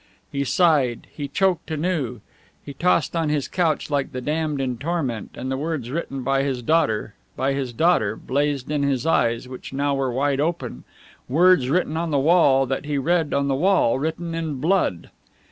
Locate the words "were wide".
9.93-10.39